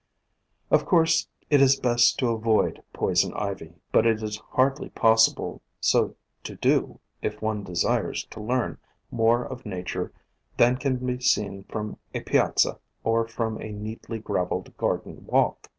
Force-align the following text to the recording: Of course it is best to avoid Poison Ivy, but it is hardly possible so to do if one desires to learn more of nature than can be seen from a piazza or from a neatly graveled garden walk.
Of 0.71 0.83
course 0.83 1.27
it 1.51 1.61
is 1.61 1.79
best 1.79 2.17
to 2.17 2.31
avoid 2.31 2.81
Poison 2.91 3.35
Ivy, 3.35 3.75
but 3.91 4.07
it 4.07 4.23
is 4.23 4.37
hardly 4.53 4.89
possible 4.89 5.61
so 5.79 6.15
to 6.43 6.55
do 6.55 6.99
if 7.21 7.39
one 7.39 7.63
desires 7.63 8.25
to 8.31 8.39
learn 8.39 8.79
more 9.11 9.45
of 9.45 9.63
nature 9.63 10.11
than 10.57 10.77
can 10.77 10.95
be 11.05 11.19
seen 11.19 11.65
from 11.65 11.99
a 12.15 12.21
piazza 12.21 12.79
or 13.03 13.27
from 13.27 13.61
a 13.61 13.71
neatly 13.71 14.17
graveled 14.17 14.75
garden 14.75 15.23
walk. 15.27 15.69